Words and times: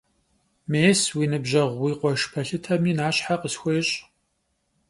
Mês, 0.71 0.99
vui 1.15 1.27
nıbjeğu 1.31 1.69
vui 1.79 1.93
khueşş 1.99 2.23
pelhıtemi 2.33 2.93
naşhe 2.97 3.35
khısxuêş'. 3.41 3.95